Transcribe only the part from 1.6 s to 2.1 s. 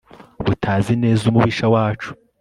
wacu